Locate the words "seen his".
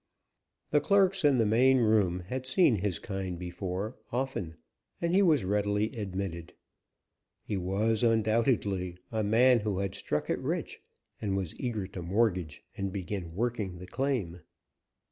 2.47-2.97